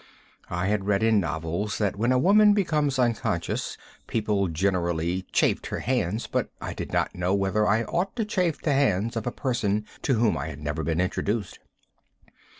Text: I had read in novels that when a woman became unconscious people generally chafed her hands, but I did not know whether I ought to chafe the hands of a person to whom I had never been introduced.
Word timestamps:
I 0.49 0.65
had 0.65 0.87
read 0.87 1.03
in 1.03 1.19
novels 1.19 1.77
that 1.77 1.95
when 1.95 2.11
a 2.11 2.17
woman 2.17 2.55
became 2.55 2.89
unconscious 2.97 3.77
people 4.07 4.47
generally 4.47 5.27
chafed 5.31 5.67
her 5.67 5.77
hands, 5.81 6.25
but 6.25 6.49
I 6.59 6.73
did 6.73 6.91
not 6.91 7.13
know 7.13 7.35
whether 7.35 7.67
I 7.67 7.83
ought 7.83 8.15
to 8.15 8.25
chafe 8.25 8.63
the 8.63 8.73
hands 8.73 9.15
of 9.15 9.27
a 9.27 9.31
person 9.31 9.85
to 10.01 10.15
whom 10.15 10.39
I 10.39 10.47
had 10.47 10.59
never 10.59 10.81
been 10.83 10.99
introduced. 10.99 11.59